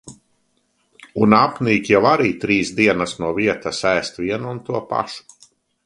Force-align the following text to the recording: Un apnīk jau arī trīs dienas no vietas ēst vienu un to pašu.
Un 1.25 1.35
apnīk 1.41 1.91
jau 1.93 2.01
arī 2.13 2.33
trīs 2.47 2.73
dienas 2.83 3.17
no 3.25 3.31
vietas 3.41 3.85
ēst 3.95 4.21
vienu 4.27 4.53
un 4.57 4.65
to 4.71 4.87
pašu. 4.95 5.33